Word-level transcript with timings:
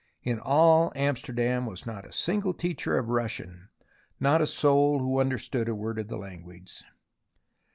In 0.23 0.39
all 0.39 0.91
Amsterdam 0.95 1.67
was 1.67 1.85
not 1.85 2.07
a 2.07 2.11
single 2.11 2.55
teacher 2.55 2.97
of 2.97 3.09
Russian, 3.09 3.69
not 4.19 4.41
a 4.41 4.47
soul 4.47 4.97
who 4.97 5.19
understood 5.19 5.69
a 5.69 5.75
word 5.75 5.99
of 5.99 6.07
the 6.07 6.17
language. 6.17 6.81